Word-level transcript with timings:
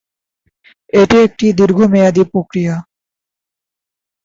এটি 0.93 1.17
একটি 1.25 1.45
দীর্ঘ 1.59 1.79
মেয়াদী 1.93 2.23
প্রক্রিয়া। 2.31 2.75